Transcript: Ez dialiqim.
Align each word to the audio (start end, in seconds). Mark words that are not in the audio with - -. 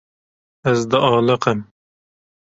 Ez 0.69 0.79
dialiqim. 0.91 1.59